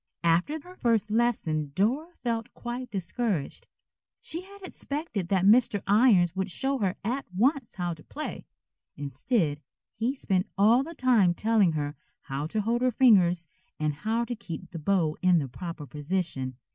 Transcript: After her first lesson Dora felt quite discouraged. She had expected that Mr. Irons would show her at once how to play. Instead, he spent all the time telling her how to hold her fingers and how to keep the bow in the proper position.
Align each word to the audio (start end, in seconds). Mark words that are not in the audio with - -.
After 0.23 0.59
her 0.61 0.75
first 0.75 1.11
lesson 1.11 1.73
Dora 1.75 2.15
felt 2.23 2.51
quite 2.55 2.89
discouraged. 2.89 3.67
She 4.19 4.41
had 4.41 4.63
expected 4.63 5.27
that 5.29 5.45
Mr. 5.45 5.83
Irons 5.85 6.35
would 6.35 6.49
show 6.49 6.79
her 6.79 6.95
at 7.03 7.27
once 7.31 7.75
how 7.75 7.93
to 7.93 8.03
play. 8.03 8.47
Instead, 8.95 9.61
he 9.99 10.15
spent 10.15 10.49
all 10.57 10.81
the 10.81 10.95
time 10.95 11.35
telling 11.35 11.73
her 11.73 11.95
how 12.21 12.47
to 12.47 12.61
hold 12.61 12.81
her 12.81 12.89
fingers 12.89 13.47
and 13.79 13.93
how 13.93 14.25
to 14.25 14.33
keep 14.35 14.71
the 14.71 14.79
bow 14.79 15.17
in 15.21 15.37
the 15.37 15.47
proper 15.47 15.85
position. 15.85 16.57